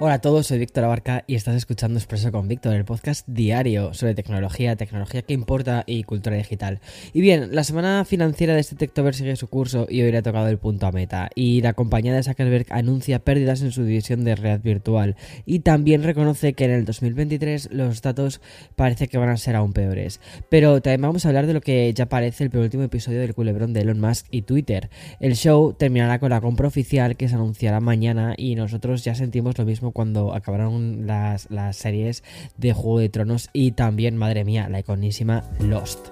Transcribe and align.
Hola 0.00 0.14
a 0.14 0.20
todos, 0.20 0.48
soy 0.48 0.58
Víctor 0.58 0.82
Abarca 0.82 1.22
y 1.28 1.36
estás 1.36 1.54
escuchando 1.54 2.00
Expreso 2.00 2.32
con 2.32 2.48
Víctor, 2.48 2.74
el 2.74 2.84
podcast 2.84 3.28
diario 3.28 3.94
sobre 3.94 4.16
tecnología, 4.16 4.74
tecnología 4.74 5.22
que 5.22 5.34
importa 5.34 5.84
y 5.86 6.02
cultura 6.02 6.34
digital. 6.34 6.80
Y 7.12 7.20
bien, 7.20 7.54
la 7.54 7.62
semana 7.62 8.04
financiera 8.04 8.54
de 8.54 8.60
este 8.60 8.74
Techtober 8.74 9.14
sigue 9.14 9.36
su 9.36 9.46
curso 9.46 9.86
y 9.88 10.02
hoy 10.02 10.10
le 10.10 10.18
ha 10.18 10.22
tocado 10.22 10.48
el 10.48 10.58
punto 10.58 10.88
a 10.88 10.92
meta. 10.92 11.30
Y 11.36 11.60
la 11.60 11.74
compañía 11.74 12.12
de 12.12 12.24
Zuckerberg 12.24 12.66
anuncia 12.70 13.20
pérdidas 13.20 13.62
en 13.62 13.70
su 13.70 13.84
división 13.84 14.24
de 14.24 14.34
red 14.34 14.60
virtual 14.62 15.14
y 15.46 15.60
también 15.60 16.02
reconoce 16.02 16.54
que 16.54 16.64
en 16.64 16.72
el 16.72 16.84
2023 16.84 17.68
los 17.70 18.02
datos 18.02 18.40
parece 18.74 19.06
que 19.06 19.16
van 19.16 19.28
a 19.28 19.36
ser 19.36 19.54
aún 19.54 19.72
peores. 19.72 20.20
Pero 20.48 20.82
también 20.82 21.02
vamos 21.02 21.24
a 21.24 21.28
hablar 21.28 21.46
de 21.46 21.54
lo 21.54 21.60
que 21.60 21.94
ya 21.94 22.06
parece 22.06 22.42
el 22.42 22.50
penúltimo 22.50 22.82
episodio 22.82 23.20
del 23.20 23.36
culebrón 23.36 23.72
de 23.72 23.82
Elon 23.82 24.00
Musk 24.00 24.26
y 24.32 24.42
Twitter. 24.42 24.90
El 25.20 25.36
show 25.36 25.72
terminará 25.72 26.18
con 26.18 26.30
la 26.30 26.40
compra 26.40 26.66
oficial 26.66 27.16
que 27.16 27.28
se 27.28 27.36
anunciará 27.36 27.78
mañana 27.78 28.34
y 28.36 28.56
nosotros 28.56 29.04
ya 29.04 29.14
sentimos 29.14 29.56
lo 29.56 29.64
mismo 29.64 29.83
cuando 29.92 30.34
acabaron 30.34 31.06
las, 31.06 31.50
las 31.50 31.76
series 31.76 32.22
de 32.56 32.72
Juego 32.72 32.98
de 32.98 33.08
Tronos 33.08 33.50
y 33.52 33.72
también, 33.72 34.16
madre 34.16 34.44
mía, 34.44 34.68
la 34.68 34.80
iconísima 34.80 35.44
Lost. 35.60 36.08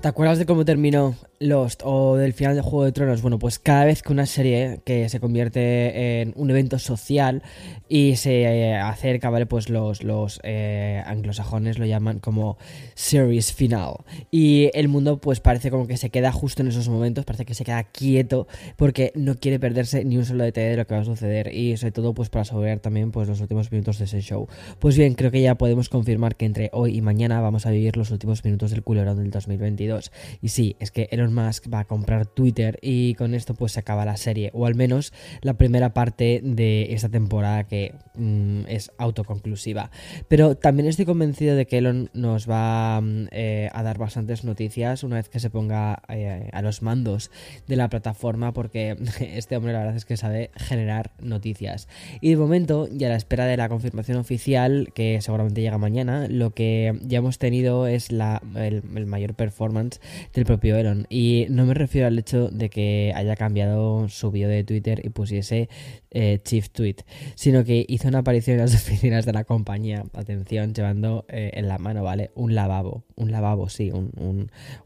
¿Te 0.00 0.08
acuerdas 0.08 0.38
de 0.38 0.46
cómo 0.46 0.64
terminó 0.64 1.16
Lost 1.38 1.82
o 1.84 2.16
del 2.16 2.32
final 2.32 2.54
de 2.54 2.62
Juego 2.62 2.84
de 2.84 2.92
Tronos? 2.92 3.22
Bueno, 3.22 3.38
pues 3.38 3.58
cada 3.58 3.84
vez 3.84 4.02
que 4.02 4.12
una 4.12 4.26
serie 4.26 4.80
que 4.84 5.08
se 5.08 5.20
convierte 5.20 6.22
en 6.22 6.32
un 6.36 6.50
evento 6.50 6.78
social 6.78 7.42
y 7.88 8.16
se 8.16 8.42
eh, 8.42 8.76
acerca, 8.76 9.30
¿vale? 9.30 9.46
Pues 9.46 9.68
los, 9.68 10.02
los 10.02 10.40
eh, 10.42 11.02
anglosajones 11.06 11.78
lo 11.78 11.86
llaman 11.86 12.18
como 12.18 12.58
series 12.94 13.52
final. 13.52 13.94
Y 14.30 14.70
el 14.74 14.88
mundo 14.88 15.20
pues 15.20 15.40
parece 15.40 15.70
como 15.70 15.86
que 15.86 15.96
se 15.96 16.10
queda 16.10 16.32
justo 16.32 16.62
en 16.62 16.68
esos 16.68 16.88
momentos, 16.88 17.24
parece 17.24 17.44
que 17.44 17.54
se 17.54 17.64
queda 17.64 17.84
quieto 17.84 18.46
porque 18.76 19.12
no 19.14 19.36
quiere 19.36 19.58
perderse 19.58 20.04
ni 20.04 20.16
un 20.16 20.24
solo 20.24 20.44
detalle 20.44 20.70
de 20.70 20.76
lo 20.76 20.86
que 20.86 20.94
va 20.94 21.00
a 21.00 21.04
suceder 21.04 21.54
y 21.54 21.76
sobre 21.76 21.92
todo 21.92 22.14
pues 22.14 22.28
para 22.28 22.44
saborear 22.44 22.80
también 22.80 23.12
pues 23.12 23.28
los 23.28 23.40
últimos 23.40 23.70
minutos 23.70 23.98
de 23.98 24.06
ese 24.06 24.20
show. 24.20 24.48
Pues 24.78 24.96
bien, 24.96 25.14
creo 25.14 25.30
que 25.30 25.42
ya 25.42 25.56
podemos 25.56 25.88
confirmar 25.88 26.36
que 26.36 26.46
entre 26.46 26.70
hoy 26.72 26.96
y 26.96 27.02
mañana 27.02 27.40
vamos 27.40 27.66
a 27.66 27.70
vivir 27.70 27.96
los 27.96 28.10
últimos 28.10 28.44
minutos 28.44 28.70
del 28.70 28.82
culerón 28.82 29.18
del 29.18 29.30
2022. 29.30 30.12
Y 30.40 30.48
sí, 30.48 30.76
es 30.80 30.90
que 30.90 31.08
Elon 31.26 31.34
Musk 31.34 31.72
va 31.72 31.80
a 31.80 31.84
comprar 31.84 32.26
Twitter 32.26 32.78
y 32.82 33.14
con 33.14 33.34
esto 33.34 33.54
pues 33.54 33.72
se 33.72 33.80
acaba 33.80 34.04
la 34.04 34.16
serie, 34.16 34.50
o 34.54 34.66
al 34.66 34.74
menos 34.74 35.12
la 35.42 35.54
primera 35.54 35.92
parte 35.92 36.40
de 36.42 36.94
esta 36.94 37.08
temporada 37.08 37.64
que 37.64 37.94
mm, 38.14 38.62
es 38.68 38.92
autoconclusiva. 38.98 39.90
Pero 40.28 40.56
también 40.56 40.88
estoy 40.88 41.04
convencido 41.04 41.56
de 41.56 41.66
que 41.66 41.78
Elon 41.78 42.10
nos 42.14 42.48
va 42.48 43.00
mm, 43.00 43.28
eh, 43.32 43.70
a 43.72 43.82
dar 43.82 43.98
bastantes 43.98 44.44
noticias 44.44 45.02
una 45.02 45.16
vez 45.16 45.28
que 45.28 45.40
se 45.40 45.50
ponga 45.50 46.02
eh, 46.08 46.48
a 46.52 46.62
los 46.62 46.82
mandos 46.82 47.30
de 47.66 47.76
la 47.76 47.88
plataforma 47.88 48.52
porque 48.52 48.96
este 49.20 49.56
hombre 49.56 49.72
la 49.72 49.80
verdad 49.80 49.96
es 49.96 50.04
que 50.04 50.16
sabe 50.16 50.50
generar 50.56 51.12
noticias. 51.20 51.88
Y 52.20 52.30
de 52.30 52.36
momento, 52.36 52.88
y 52.88 53.04
a 53.04 53.08
la 53.08 53.16
espera 53.16 53.46
de 53.46 53.56
la 53.56 53.68
confirmación 53.68 54.18
oficial, 54.18 54.92
que 54.94 55.20
seguramente 55.20 55.60
llega 55.60 55.78
mañana, 55.78 56.26
lo 56.28 56.50
que 56.50 56.98
ya 57.02 57.18
hemos 57.18 57.38
tenido 57.38 57.86
es 57.86 58.10
el 58.10 58.82
mayor 59.06 59.34
performance 59.34 60.00
del 60.32 60.44
propio 60.44 60.76
Elon. 60.76 61.06
Y 61.18 61.46
no 61.48 61.64
me 61.64 61.72
refiero 61.72 62.08
al 62.08 62.18
hecho 62.18 62.50
de 62.50 62.68
que 62.68 63.10
haya 63.16 63.36
cambiado 63.36 64.06
su 64.10 64.30
bio 64.30 64.48
de 64.50 64.64
Twitter 64.64 65.00
y 65.02 65.08
pusiese 65.08 65.70
eh, 66.10 66.40
Chief 66.44 66.68
Tweet, 66.68 66.96
sino 67.36 67.64
que 67.64 67.86
hizo 67.88 68.08
una 68.08 68.18
aparición 68.18 68.56
en 68.58 68.66
las 68.66 68.74
oficinas 68.86 69.24
de 69.24 69.32
la 69.32 69.44
compañía, 69.44 70.04
atención, 70.12 70.74
llevando 70.74 71.24
eh, 71.28 71.52
en 71.54 71.68
la 71.68 71.78
mano, 71.78 72.04
¿vale? 72.04 72.32
Un 72.34 72.54
lavabo, 72.54 73.04
un 73.14 73.32
lavabo, 73.32 73.70
sí, 73.70 73.90
un, 73.90 74.10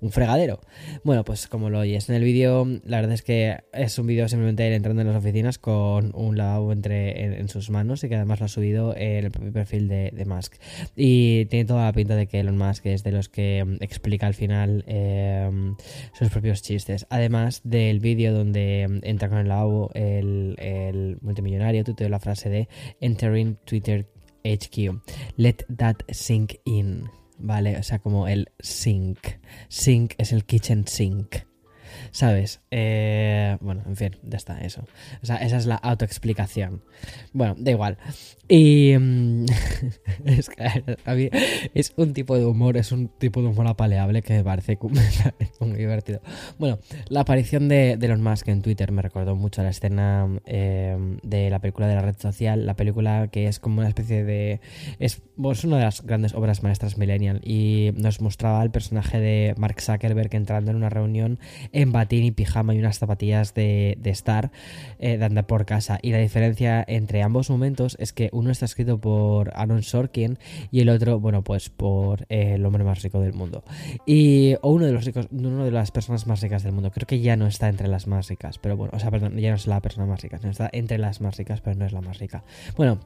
un, 0.00 0.12
fregadero. 0.12 0.60
Bueno, 1.02 1.24
pues 1.24 1.48
como 1.48 1.68
lo 1.68 1.80
oyes 1.80 2.08
en 2.08 2.14
el 2.14 2.22
vídeo, 2.22 2.64
la 2.84 2.98
verdad 2.98 3.14
es 3.14 3.22
que 3.22 3.58
es 3.72 3.98
un 3.98 4.06
vídeo 4.06 4.28
simplemente 4.28 4.68
él 4.68 4.74
entrando 4.74 5.02
en 5.02 5.08
las 5.08 5.16
oficinas 5.16 5.58
con 5.58 6.12
un 6.14 6.36
lavabo 6.36 6.70
entre, 6.70 7.40
en, 7.40 7.48
sus 7.48 7.70
manos 7.70 8.04
y 8.04 8.08
que 8.08 8.14
además 8.14 8.38
lo 8.38 8.46
ha 8.46 8.48
subido 8.48 8.94
en 8.96 9.24
el 9.24 9.52
perfil 9.52 9.88
de, 9.88 10.12
de, 10.14 10.24
Musk. 10.26 10.54
Y 10.94 11.46
tiene 11.46 11.64
toda 11.64 11.86
la 11.86 11.92
pinta 11.92 12.14
de 12.14 12.28
que 12.28 12.38
Elon 12.38 12.56
Musk 12.56 12.86
es 12.86 13.02
de 13.02 13.10
los 13.10 13.28
que 13.28 13.64
mm, 13.64 13.82
explica 13.82 14.28
al 14.28 14.34
final 14.34 14.84
eh, 14.86 15.74
sus 16.20 16.30
propios 16.30 16.62
chistes. 16.62 17.06
Además 17.08 17.62
del 17.64 17.98
vídeo 17.98 18.34
donde 18.34 18.86
mm, 18.88 19.00
entra 19.02 19.28
con 19.28 19.38
el 19.38 19.48
lavabo 19.48 19.90
el, 19.94 20.54
el 20.58 21.18
multimillonario 21.22 21.82
tuiteó 21.82 22.08
la 22.08 22.20
frase 22.20 22.50
de 22.50 22.68
Entering 23.00 23.56
Twitter 23.64 24.06
HQ. 24.44 25.00
Let 25.36 25.64
that 25.76 25.96
sink 26.10 26.54
in. 26.64 27.08
Vale, 27.38 27.78
o 27.78 27.82
sea, 27.82 27.98
como 28.00 28.28
el 28.28 28.50
sink. 28.58 29.18
Sink 29.68 30.12
es 30.18 30.32
el 30.32 30.44
kitchen 30.44 30.86
sink. 30.86 31.36
¿Sabes? 32.12 32.60
Eh, 32.70 33.56
bueno, 33.60 33.82
en 33.86 33.96
fin, 33.96 34.16
ya 34.22 34.36
está, 34.36 34.60
eso. 34.60 34.84
O 35.22 35.26
sea, 35.26 35.36
esa 35.36 35.56
es 35.56 35.66
la 35.66 35.76
autoexplicación. 35.76 36.82
Bueno, 37.32 37.54
da 37.58 37.70
igual. 37.70 37.98
Y 38.48 38.96
mm, 38.98 39.44
es, 40.24 40.48
que 40.50 40.64
a 41.04 41.14
mí 41.14 41.30
es 41.72 41.92
un 41.96 42.12
tipo 42.12 42.36
de 42.36 42.44
humor, 42.44 42.76
es 42.76 42.90
un 42.90 43.08
tipo 43.08 43.40
de 43.42 43.48
humor 43.48 43.68
apaleable 43.68 44.22
que 44.22 44.34
me 44.38 44.44
parece 44.44 44.78
muy 45.60 45.78
divertido. 45.78 46.20
Bueno, 46.58 46.78
la 47.08 47.20
aparición 47.20 47.68
de, 47.68 47.96
de 47.96 48.06
Elon 48.06 48.22
Musk 48.22 48.48
en 48.48 48.62
Twitter 48.62 48.90
me 48.90 49.02
recordó 49.02 49.36
mucho 49.36 49.60
a 49.60 49.64
la 49.64 49.70
escena 49.70 50.28
eh, 50.46 50.96
de 51.22 51.50
la 51.50 51.60
película 51.60 51.86
de 51.86 51.94
la 51.94 52.02
red 52.02 52.16
social, 52.18 52.66
la 52.66 52.74
película 52.74 53.28
que 53.28 53.46
es 53.46 53.60
como 53.60 53.78
una 53.78 53.88
especie 53.88 54.24
de... 54.24 54.60
Es, 54.98 55.22
es 55.52 55.64
una 55.64 55.78
de 55.78 55.84
las 55.84 56.02
grandes 56.02 56.34
obras 56.34 56.62
maestras 56.62 56.98
millennial 56.98 57.40
y 57.44 57.92
nos 57.94 58.20
mostraba 58.20 58.62
el 58.62 58.70
personaje 58.70 59.20
de 59.20 59.54
Mark 59.58 59.80
Zuckerberg 59.80 60.34
entrando 60.34 60.70
en 60.70 60.76
una 60.76 60.88
reunión 60.88 61.38
en 61.72 61.92
batín 62.00 62.24
y 62.24 62.30
pijama 62.30 62.74
y 62.74 62.78
unas 62.78 62.98
zapatillas 62.98 63.54
de, 63.54 63.96
de 64.00 64.10
Star 64.10 64.50
eh, 64.98 65.18
de 65.18 65.24
andar 65.24 65.46
por 65.46 65.66
casa. 65.66 65.98
Y 66.02 66.12
la 66.12 66.18
diferencia 66.18 66.84
entre 66.86 67.22
ambos 67.22 67.50
momentos 67.50 67.96
es 68.00 68.12
que 68.12 68.30
uno 68.32 68.50
está 68.50 68.64
escrito 68.64 68.98
por 69.00 69.52
Aaron 69.54 69.82
Sorkin 69.82 70.38
y 70.70 70.80
el 70.80 70.88
otro, 70.88 71.20
bueno, 71.20 71.42
pues 71.44 71.68
por 71.68 72.22
eh, 72.28 72.54
el 72.54 72.64
hombre 72.64 72.84
más 72.84 73.02
rico 73.02 73.20
del 73.20 73.34
mundo. 73.34 73.64
Y, 74.06 74.54
o 74.62 74.72
uno 74.72 74.86
de 74.86 74.92
los 74.92 75.04
ricos, 75.04 75.28
uno 75.30 75.64
de 75.64 75.70
las 75.70 75.90
personas 75.90 76.26
más 76.26 76.40
ricas 76.40 76.62
del 76.62 76.72
mundo. 76.72 76.90
Creo 76.90 77.06
que 77.06 77.20
ya 77.20 77.36
no 77.36 77.46
está 77.46 77.68
entre 77.68 77.88
las 77.88 78.06
más 78.06 78.28
ricas, 78.28 78.58
pero 78.58 78.76
bueno, 78.76 78.92
o 78.94 78.98
sea, 78.98 79.10
perdón, 79.10 79.36
ya 79.36 79.50
no 79.50 79.56
es 79.56 79.66
la 79.66 79.80
persona 79.80 80.06
más 80.06 80.22
rica, 80.22 80.40
no 80.42 80.50
está 80.50 80.70
entre 80.72 80.98
las 80.98 81.20
más 81.20 81.36
ricas, 81.36 81.60
pero 81.60 81.76
no 81.76 81.84
es 81.84 81.92
la 81.92 82.00
más 82.00 82.18
rica. 82.18 82.44
Bueno, 82.76 83.00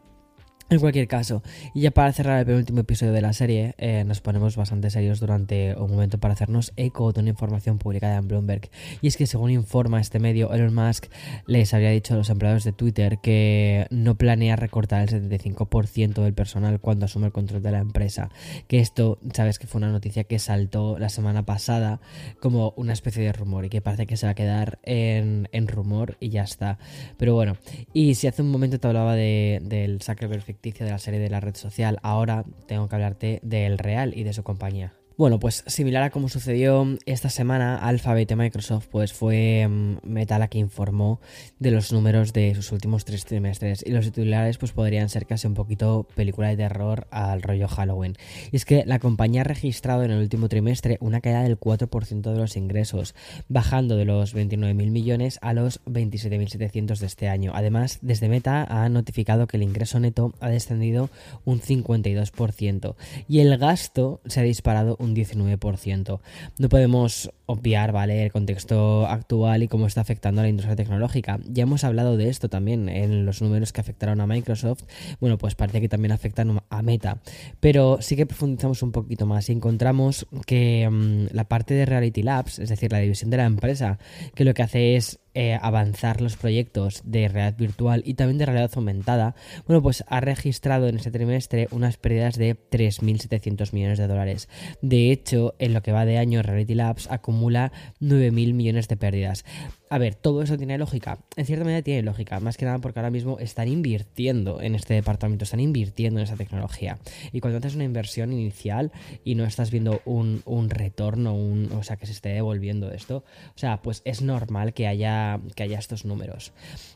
en 0.71 0.81
cualquier 0.81 1.07
caso, 1.09 1.43
y 1.75 1.83
ya 1.83 1.91
para 1.91 2.13
cerrar 2.13 2.41
el 2.41 2.47
penúltimo 2.47 2.81
episodio 2.81 3.13
de 3.13 3.21
la 3.21 3.33
serie, 3.33 3.75
eh, 3.77 4.03
nos 4.05 4.21
ponemos 4.21 4.57
bastante 4.57 4.89
serios 4.91 5.21
durante 5.21 5.75
un 5.77 5.91
momento 5.91 6.19
para 6.19 6.33
hacernos 6.33 6.73
eco 6.77 7.13
de 7.13 7.21
una 7.21 7.31
información 7.31 7.79
publicada 7.79 8.17
en 8.17 8.29
Bloomberg. 8.29 8.71
Y 9.03 9.09
es 9.09 9.17
que 9.17 9.27
según 9.27 9.51
informa 9.51 10.01
este 10.01 10.19
medio, 10.19 10.53
Elon 10.53 10.75
Musk 10.75 11.07
les 11.47 11.75
habría 11.75 11.91
dicho 11.91 12.15
a 12.15 12.17
los 12.17 12.31
empleados 12.31 12.65
de 12.65 12.73
Twitter 12.73 13.19
que 13.23 13.87
no 13.91 14.17
planea 14.17 14.57
recortar 14.57 15.03
el 15.03 15.31
75% 15.31 16.23
del 16.23 16.33
personal 16.35 16.81
cuando 16.81 17.05
asume 17.05 17.27
el 17.27 17.33
control 17.33 17.63
de 17.63 17.71
la 17.71 17.79
empresa. 17.79 18.31
Que 18.67 18.81
esto, 18.81 19.19
sabes 19.35 19.59
que 19.59 19.67
fue 19.67 19.81
una 19.81 19.93
noticia 19.93 20.25
que 20.25 20.39
saltó 20.39 20.99
la 20.99 21.11
semana 21.11 21.45
pasada 21.45 22.01
como 22.41 22.73
una 22.77 22.95
especie 22.95 23.23
de 23.23 23.33
rumor 23.33 23.67
y 23.67 23.69
que 23.69 23.83
parece 23.83 24.07
que 24.07 24.17
se 24.17 24.27
va 24.27 24.33
a 24.33 24.35
quedar 24.35 24.79
en, 24.83 25.49
en 25.53 25.69
rumor 25.69 26.17
y 26.21 26.31
ya 26.31 26.43
está. 26.43 26.79
Pero 27.19 27.35
bueno, 27.35 27.59
y 27.93 28.15
si 28.15 28.27
hace 28.27 28.41
un 28.41 28.51
momento 28.51 28.81
te 28.81 28.87
hablaba 28.87 29.15
de, 29.15 29.61
del 29.63 30.01
Zuckerberg 30.03 30.54
de 30.63 30.91
la 30.91 30.99
serie 30.99 31.21
de 31.21 31.31
la 31.31 31.41
red 31.41 31.57
social, 31.57 31.99
ahora 32.03 32.45
tengo 32.67 32.89
que 32.89 32.95
hablarte 32.95 33.41
del 33.43 33.79
real 33.79 34.13
y 34.17 34.25
de 34.25 34.33
su 34.33 34.43
compañía. 34.43 34.95
Bueno, 35.17 35.39
pues 35.39 35.63
similar 35.69 36.03
a 36.03 36.11
como 36.11 36.29
sucedió 36.29 36.85
esta 37.07 37.31
semana, 37.31 37.79
Alphabet 37.79 38.29
y 38.29 38.35
Microsoft, 38.35 38.89
pues 38.91 39.13
fue 39.13 39.65
um, 39.65 39.99
Meta 40.03 40.41
la 40.41 40.49
que 40.49 40.59
informó 40.59 41.21
de 41.61 41.71
los 41.71 41.93
números 41.93 42.33
de 42.33 42.53
sus 42.57 42.73
últimos 42.73 43.05
tres 43.05 43.25
trimestres 43.25 43.85
y 43.87 43.93
los 43.93 44.07
titulares 44.07 44.59
pues 44.59 44.73
podrían 44.73 45.09
ser 45.09 45.27
casi 45.27 45.47
un 45.47 45.55
poquito 45.55 46.09
película 46.17 46.49
de 46.49 46.57
terror 46.57 47.07
al 47.13 47.43
rollo 47.43 47.69
Halloween. 47.69 48.17
Y 48.51 48.57
es 48.57 48.65
que 48.65 48.83
la 48.87 48.99
compañía 48.99 49.43
ha 49.43 49.45
registrado 49.45 50.03
en 50.03 50.11
el 50.11 50.19
último 50.19 50.49
trimestre 50.49 50.99
una 51.01 51.21
caída 51.21 51.45
del 51.45 51.61
4% 51.61 52.33
de 52.33 52.37
los 52.37 52.57
ingresos, 52.57 53.15
bajando 53.49 53.95
de 53.95 54.07
los 54.07 54.35
29.000 54.35 54.75
millones 54.91 55.39
a 55.43 55.53
los 55.53 55.81
27.700 55.85 56.99
de 56.99 57.07
este 57.07 57.29
año. 57.29 57.53
Además, 57.55 58.01
desde 58.03 58.29
Meta 58.29 58.65
ha 58.65 58.89
notificado 58.89 59.47
que 59.47 59.59
el 59.59 59.63
ingreso 59.63 60.01
neto 60.01 60.35
ha 60.41 60.49
descendido 60.49 61.09
un 61.45 61.61
52% 61.61 62.97
y 63.29 63.39
el 63.39 63.57
gasto 63.59 64.21
se 64.27 64.41
ha 64.41 64.43
disparado 64.43 64.97
un 65.05 65.15
19%. 65.15 66.21
No 66.59 66.69
podemos 66.69 67.31
obviar, 67.47 67.93
¿vale?, 67.93 68.25
el 68.25 68.33
contexto 68.33 69.07
actual 69.07 69.63
y 69.63 69.69
cómo 69.69 69.87
está 69.87 70.01
afectando 70.01 70.41
a 70.41 70.45
la 70.45 70.49
industria 70.49 70.77
tecnológica. 70.77 71.39
Ya 71.47 71.65
hemos 71.65 71.85
hablado 71.85 72.17
de 72.17 72.29
esto 72.29 72.49
también 72.49 72.89
en 72.89 73.27
los 73.27 73.43
números 73.43 73.73
que 73.73 73.81
afectaron 73.81 74.21
a 74.21 74.27
Microsoft. 74.27 74.85
Bueno, 75.21 75.39
pues 75.39 75.55
parece 75.55 75.81
que 75.81 75.89
también 75.89 76.13
afectan 76.13 76.61
a 76.69 76.83
Meta. 76.83 77.19
Pero 77.61 77.99
sí 78.01 78.17
que 78.17 78.27
profundizamos 78.27 78.83
un 78.83 78.93
poquito 78.93 79.27
más 79.27 79.49
y 79.49 79.53
encontramos 79.53 80.27
que 80.47 80.89
mm, 80.91 81.35
la 81.35 81.45
parte 81.45 81.75
de 81.75 81.87
Reality 81.87 82.23
Labs, 82.23 82.59
es 82.59 82.69
decir, 82.69 82.93
la 82.93 82.99
división 82.99 83.31
de 83.31 83.37
la 83.37 83.45
empresa, 83.45 83.99
que 84.35 84.45
lo 84.45 84.55
que 84.55 84.63
hace 84.63 84.97
es 84.97 85.21
eh, 85.35 85.59
avanzar 85.61 86.21
los 86.21 86.37
proyectos 86.37 87.03
de 87.05 87.29
realidad 87.29 87.59
virtual 87.59 88.03
y 88.05 88.15
también 88.15 88.39
de 88.39 88.47
realidad 88.47 88.71
aumentada, 88.75 89.35
bueno, 89.67 89.83
pues 89.83 90.05
ha 90.07 90.21
registrado 90.21 90.89
en 90.89 90.97
este 90.97 91.11
trimestre 91.11 91.69
unas 91.71 91.97
pérdidas 91.97 92.37
de 92.37 92.57
3.700 92.57 93.73
millones 93.73 93.99
de 93.99 94.07
dólares. 94.07 94.49
De 94.81 95.11
hecho, 95.11 95.55
en 95.59 95.75
lo 95.75 95.83
que 95.83 95.93
va 95.93 96.05
de 96.05 96.19
año, 96.19 96.43
Reality 96.43 96.75
Labs 96.75 97.11
acumula 97.11 97.73
9.000 98.01 98.55
millones 98.55 98.89
de 98.89 98.97
pérdidas. 98.97 99.45
A 99.95 99.99
ver, 99.99 100.17
todo 100.17 100.43
eso 100.43 100.59
tiene 100.59 100.77
lógica. 100.77 101.21
En 101.37 101.47
cierta 101.47 101.65
medida 101.65 101.81
tiene 101.81 102.03
lógica, 102.03 102.41
más 102.41 102.57
que 102.57 102.65
nada 102.65 102.81
porque 102.81 102.99
ahora 102.99 103.13
mismo 103.13 103.39
están 103.39 103.69
invirtiendo 103.69 104.61
en 104.61 104.75
este 104.75 104.93
departamento, 104.93 105.45
están 105.45 105.61
invirtiendo 105.61 106.19
en 106.19 106.25
esa 106.25 106.35
tecnología. 106.35 106.99
Y 107.31 107.39
cuando 107.39 107.59
haces 107.59 107.77
una 107.77 107.85
inversión 107.85 108.33
inicial 108.33 108.91
y 109.23 109.37
no 109.37 109.45
estás 109.45 109.71
viendo 109.71 110.03
un, 110.05 110.43
retorno, 110.69 111.37
un, 111.37 111.71
o 111.71 111.85
sea, 111.85 111.97
que 111.97 112.07
se 112.07 112.13
esté 112.13 112.31
devolviendo 112.31 112.91
esto, 112.91 113.19
o 113.55 113.59
sea, 113.59 113.83
pues 113.83 114.03
es 114.05 114.21
normal 114.21 114.75
que 114.75 114.89
haya, 114.89 115.39
que 115.55 115.63
haya 115.63 115.79
estos 115.79 116.05
números. 116.05 116.53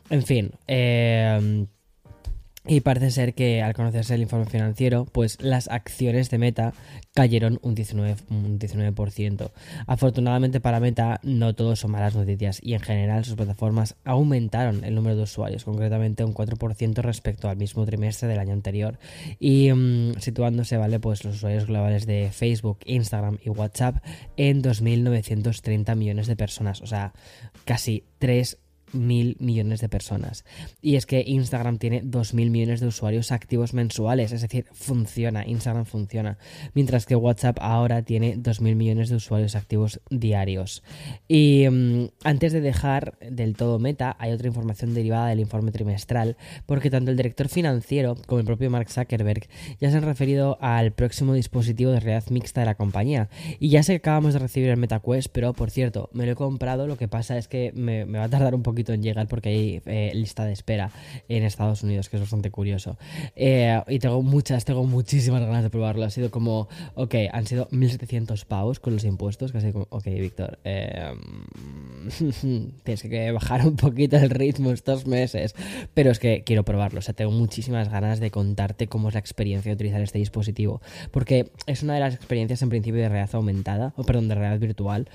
En 0.09 0.23
fin, 0.23 0.51
eh 0.67 1.67
y 2.67 2.81
parece 2.81 3.11
ser 3.11 3.33
que 3.33 3.61
al 3.61 3.73
conocerse 3.73 4.15
el 4.15 4.21
informe 4.21 4.45
financiero, 4.45 5.05
pues 5.05 5.41
las 5.41 5.67
acciones 5.69 6.29
de 6.29 6.37
Meta 6.37 6.73
cayeron 7.13 7.59
un 7.61 7.75
19%. 7.75 8.17
Un 8.29 8.59
19%. 8.59 9.51
Afortunadamente 9.87 10.59
para 10.59 10.79
Meta 10.79 11.19
no 11.23 11.55
todo 11.55 11.75
son 11.75 11.91
malas 11.91 12.15
noticias 12.15 12.59
y 12.61 12.73
en 12.73 12.81
general 12.81 13.25
sus 13.25 13.35
plataformas 13.35 13.95
aumentaron 14.03 14.83
el 14.83 14.95
número 14.95 15.15
de 15.15 15.23
usuarios, 15.23 15.63
concretamente 15.63 16.23
un 16.23 16.33
4% 16.33 17.01
respecto 17.01 17.49
al 17.49 17.57
mismo 17.57 17.85
trimestre 17.85 18.27
del 18.27 18.39
año 18.39 18.53
anterior. 18.53 18.99
Y 19.39 19.71
mm, 19.71 20.19
situándose, 20.19 20.77
¿vale? 20.77 20.99
Pues 20.99 21.23
los 21.23 21.35
usuarios 21.35 21.65
globales 21.65 22.05
de 22.05 22.29
Facebook, 22.31 22.79
Instagram 22.85 23.37
y 23.43 23.49
WhatsApp 23.49 24.03
en 24.37 24.61
2.930 24.61 25.95
millones 25.95 26.27
de 26.27 26.35
personas, 26.35 26.81
o 26.81 26.87
sea, 26.87 27.13
casi 27.65 28.03
3 28.19 28.57
mil 28.93 29.37
millones 29.39 29.81
de 29.81 29.89
personas. 29.89 30.45
Y 30.81 30.95
es 30.95 31.05
que 31.05 31.23
Instagram 31.25 31.77
tiene 31.77 32.01
dos 32.03 32.33
mil 32.33 32.49
millones 32.49 32.79
de 32.79 32.87
usuarios 32.87 33.31
activos 33.31 33.73
mensuales, 33.73 34.31
es 34.31 34.41
decir, 34.41 34.65
funciona, 34.71 35.45
Instagram 35.45 35.85
funciona. 35.85 36.37
Mientras 36.73 37.05
que 37.05 37.15
WhatsApp 37.15 37.57
ahora 37.61 38.03
tiene 38.03 38.35
dos 38.37 38.61
mil 38.61 38.75
millones 38.75 39.09
de 39.09 39.15
usuarios 39.15 39.55
activos 39.55 40.01
diarios. 40.09 40.83
Y 41.27 41.67
mm, 41.69 42.09
antes 42.23 42.53
de 42.53 42.61
dejar 42.61 43.17
del 43.19 43.55
todo 43.55 43.79
Meta, 43.79 44.15
hay 44.19 44.31
otra 44.31 44.47
información 44.47 44.93
derivada 44.93 45.27
del 45.27 45.39
informe 45.39 45.71
trimestral, 45.71 46.37
porque 46.65 46.89
tanto 46.89 47.11
el 47.11 47.17
director 47.17 47.49
financiero 47.49 48.15
como 48.27 48.39
el 48.39 48.45
propio 48.45 48.69
Mark 48.69 48.89
Zuckerberg 48.89 49.47
ya 49.79 49.91
se 49.91 49.97
han 49.97 50.03
referido 50.03 50.57
al 50.61 50.91
próximo 50.91 51.33
dispositivo 51.33 51.91
de 51.91 51.99
realidad 51.99 52.29
mixta 52.29 52.61
de 52.61 52.65
la 52.65 52.75
compañía. 52.75 53.29
Y 53.59 53.69
ya 53.69 53.83
sé 53.83 53.93
que 53.93 53.97
acabamos 53.97 54.33
de 54.33 54.39
recibir 54.39 54.69
el 54.69 54.77
MetaQuest, 54.77 55.29
pero 55.31 55.53
por 55.53 55.71
cierto, 55.71 56.09
me 56.13 56.25
lo 56.25 56.33
he 56.33 56.35
comprado, 56.35 56.87
lo 56.87 56.97
que 56.97 57.07
pasa 57.07 57.37
es 57.37 57.47
que 57.47 57.71
me, 57.75 58.05
me 58.05 58.19
va 58.19 58.25
a 58.25 58.29
tardar 58.29 58.55
un 58.55 58.63
poquito 58.63 58.78
en 58.87 59.03
llegar 59.03 59.27
porque 59.27 59.49
hay 59.49 59.81
eh, 59.85 60.11
lista 60.13 60.45
de 60.45 60.53
espera 60.53 60.91
en 61.27 61.43
Estados 61.43 61.83
Unidos, 61.83 62.09
que 62.09 62.17
es 62.17 62.21
bastante 62.21 62.51
curioso. 62.51 62.97
Eh, 63.35 63.81
y 63.87 63.99
tengo 63.99 64.21
muchas, 64.21 64.65
tengo 64.65 64.83
muchísimas 64.83 65.41
ganas 65.41 65.63
de 65.63 65.69
probarlo. 65.69 66.05
Ha 66.05 66.09
sido 66.09 66.31
como, 66.31 66.67
ok, 66.95 67.15
han 67.31 67.45
sido 67.45 67.67
1.700 67.69 68.45
pavos 68.45 68.79
con 68.79 68.93
los 68.93 69.03
impuestos, 69.03 69.51
casi 69.51 69.71
como, 69.71 69.87
ok, 69.89 70.05
Víctor, 70.05 70.59
eh, 70.63 71.13
tienes 72.83 73.01
que 73.01 73.31
bajar 73.31 73.67
un 73.67 73.75
poquito 73.75 74.17
el 74.17 74.29
ritmo 74.29 74.71
estos 74.71 75.05
meses. 75.05 75.55
Pero 75.93 76.11
es 76.11 76.19
que 76.19 76.43
quiero 76.43 76.63
probarlo, 76.63 76.99
o 76.99 77.01
sea, 77.01 77.13
tengo 77.13 77.31
muchísimas 77.31 77.89
ganas 77.89 78.19
de 78.19 78.31
contarte 78.31 78.87
cómo 78.87 79.09
es 79.09 79.13
la 79.13 79.19
experiencia 79.19 79.69
de 79.69 79.75
utilizar 79.75 80.01
este 80.01 80.19
dispositivo, 80.19 80.81
porque 81.11 81.51
es 81.65 81.83
una 81.83 81.95
de 81.95 81.99
las 81.99 82.15
experiencias 82.15 82.61
en 82.61 82.69
principio 82.69 83.01
de 83.01 83.09
realidad 83.09 83.35
aumentada, 83.35 83.93
o 83.97 84.03
perdón, 84.03 84.29
de 84.29 84.35
realidad 84.35 84.59
virtual, 84.59 85.09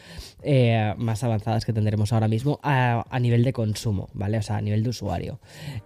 más 0.98 1.24
avanzadas 1.24 1.64
que 1.64 1.72
tendremos 1.72 2.12
ahora 2.12 2.28
mismo 2.28 2.60
a 2.62 3.18
nivel 3.20 3.44
de 3.44 3.52
consumo, 3.54 4.10
¿vale? 4.12 4.36
O 4.36 4.42
sea, 4.42 4.56
a 4.56 4.60
nivel 4.60 4.82
de 4.82 4.90
usuario. 4.90 5.40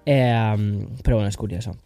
Eh, 0.04 0.88
pero 1.04 1.18
bueno, 1.18 1.28
es 1.28 1.36
curioso. 1.36 1.76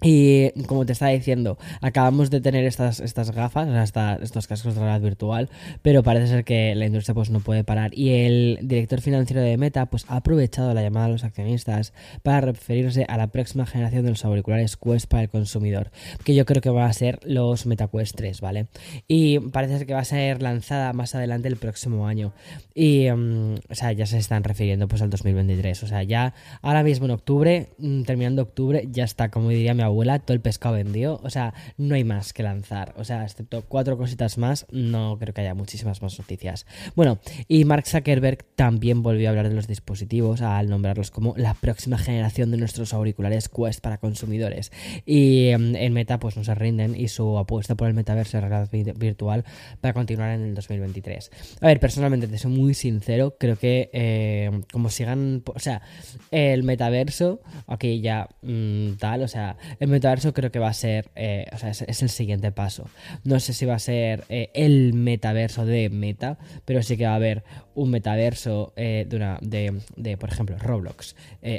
Y 0.00 0.50
como 0.66 0.86
te 0.86 0.92
estaba 0.92 1.10
diciendo, 1.10 1.58
acabamos 1.80 2.30
de 2.30 2.40
tener 2.40 2.64
estas, 2.64 3.00
estas 3.00 3.32
gafas, 3.32 3.68
sea, 3.90 4.18
estos 4.22 4.46
cascos 4.46 4.74
de 4.74 4.80
realidad 4.80 5.00
virtual, 5.00 5.50
pero 5.82 6.04
parece 6.04 6.28
ser 6.28 6.44
que 6.44 6.76
la 6.76 6.86
industria 6.86 7.14
pues 7.14 7.30
no 7.30 7.40
puede 7.40 7.64
parar. 7.64 7.90
Y 7.94 8.10
el 8.10 8.58
director 8.62 9.00
financiero 9.00 9.42
de 9.42 9.56
Meta 9.56 9.86
pues 9.86 10.04
ha 10.08 10.16
aprovechado 10.16 10.72
la 10.72 10.82
llamada 10.82 11.06
a 11.06 11.08
los 11.08 11.24
accionistas 11.24 11.92
para 12.22 12.40
referirse 12.40 13.06
a 13.08 13.16
la 13.16 13.26
próxima 13.28 13.66
generación 13.66 14.04
de 14.04 14.10
los 14.10 14.24
auriculares 14.24 14.76
Quest 14.76 15.08
para 15.08 15.24
el 15.24 15.30
consumidor, 15.30 15.90
que 16.24 16.36
yo 16.36 16.46
creo 16.46 16.62
que 16.62 16.70
van 16.70 16.88
a 16.88 16.92
ser 16.92 17.18
los 17.24 17.66
MetaQuest 17.66 18.14
3, 18.14 18.40
¿vale? 18.40 18.66
Y 19.08 19.40
parece 19.40 19.78
ser 19.78 19.86
que 19.86 19.94
va 19.94 20.00
a 20.00 20.04
ser 20.04 20.42
lanzada 20.42 20.92
más 20.92 21.16
adelante 21.16 21.48
el 21.48 21.56
próximo 21.56 22.06
año. 22.06 22.32
Y, 22.72 23.10
mm, 23.10 23.54
o 23.68 23.74
sea, 23.74 23.90
ya 23.90 24.06
se 24.06 24.18
están 24.18 24.44
refiriendo 24.44 24.86
pues 24.86 25.02
al 25.02 25.10
2023. 25.10 25.82
O 25.82 25.86
sea, 25.88 26.04
ya 26.04 26.34
ahora 26.62 26.84
mismo 26.84 27.06
en 27.06 27.12
octubre, 27.12 27.70
mm, 27.78 28.02
terminando 28.02 28.42
octubre, 28.42 28.86
ya 28.92 29.02
está, 29.02 29.30
como 29.30 29.48
diría 29.48 29.74
mi 29.74 29.82
abuela, 29.88 30.18
todo 30.18 30.34
el 30.34 30.40
pescado 30.40 30.74
vendió. 30.74 31.20
O 31.22 31.30
sea, 31.30 31.54
no 31.76 31.94
hay 31.94 32.04
más 32.04 32.32
que 32.32 32.42
lanzar. 32.42 32.94
O 32.96 33.04
sea, 33.04 33.24
excepto 33.24 33.64
cuatro 33.66 33.96
cositas 33.96 34.38
más, 34.38 34.66
no 34.70 35.16
creo 35.18 35.34
que 35.34 35.40
haya 35.40 35.54
muchísimas 35.54 36.02
más 36.02 36.18
noticias. 36.18 36.66
Bueno, 36.94 37.18
y 37.48 37.64
Mark 37.64 37.86
Zuckerberg 37.86 38.44
también 38.54 39.02
volvió 39.02 39.28
a 39.28 39.30
hablar 39.30 39.48
de 39.48 39.54
los 39.54 39.66
dispositivos 39.66 40.42
al 40.42 40.68
nombrarlos 40.68 41.10
como 41.10 41.34
la 41.36 41.54
próxima 41.54 41.98
generación 41.98 42.50
de 42.50 42.56
nuestros 42.56 42.94
auriculares 42.94 43.48
Quest 43.48 43.80
para 43.80 43.98
consumidores. 43.98 44.72
Y 45.04 45.48
em, 45.48 45.76
en 45.76 45.92
Meta, 45.92 46.18
pues 46.18 46.36
no 46.36 46.44
se 46.44 46.54
rinden 46.54 46.94
y 46.94 47.08
su 47.08 47.38
apuesta 47.38 47.74
por 47.74 47.88
el 47.88 47.94
metaverso 47.94 48.38
de 48.38 48.48
realidad 48.48 48.94
virtual 48.96 49.44
para 49.80 49.94
continuar 49.94 50.30
en 50.30 50.42
el 50.42 50.54
2023. 50.54 51.30
A 51.60 51.66
ver, 51.66 51.80
personalmente, 51.80 52.28
te 52.28 52.38
soy 52.38 52.50
muy 52.50 52.74
sincero, 52.74 53.36
creo 53.38 53.56
que 53.56 53.90
eh, 53.92 54.50
como 54.72 54.90
sigan, 54.90 55.42
o 55.46 55.58
sea, 55.58 55.82
el 56.30 56.62
metaverso, 56.62 57.40
aquí 57.66 58.00
ya 58.00 58.28
mm, 58.42 58.92
tal, 58.98 59.22
o 59.22 59.28
sea, 59.28 59.56
el 59.80 59.88
metaverso 59.88 60.32
creo 60.32 60.50
que 60.50 60.58
va 60.58 60.68
a 60.68 60.74
ser, 60.74 61.10
eh, 61.14 61.46
o 61.52 61.58
sea, 61.58 61.70
es, 61.70 62.02
el 62.02 62.08
siguiente 62.08 62.52
paso. 62.52 62.88
No 63.24 63.40
sé 63.40 63.52
si 63.52 63.66
va 63.66 63.74
a 63.74 63.78
ser 63.78 64.24
eh, 64.28 64.50
el 64.54 64.94
metaverso 64.94 65.64
de 65.64 65.90
Meta, 65.90 66.38
pero 66.64 66.82
sí 66.82 66.96
que 66.96 67.04
va 67.04 67.12
a 67.12 67.16
haber 67.16 67.44
un 67.74 67.90
metaverso 67.90 68.72
eh, 68.76 69.06
de, 69.08 69.16
una, 69.16 69.38
de, 69.40 69.80
de, 69.96 70.16
por 70.16 70.30
ejemplo, 70.30 70.56
Roblox. 70.58 71.14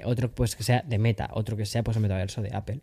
otro 0.05 0.32
pues 0.32 0.55
que 0.55 0.63
sea 0.63 0.84
de 0.86 0.98
Meta, 0.98 1.29
otro 1.34 1.55
que 1.55 1.65
sea 1.65 1.84
pues 1.84 1.98
el 1.98 2.03
metaverso 2.03 2.41
de 2.41 2.51
Apple. 2.53 2.82